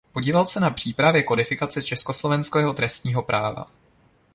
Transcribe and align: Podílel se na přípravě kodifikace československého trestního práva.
Podílel 0.11 0.45
se 0.45 0.59
na 0.59 0.69
přípravě 0.69 1.23
kodifikace 1.23 1.81
československého 1.81 2.73
trestního 2.73 3.23
práva. 3.23 3.65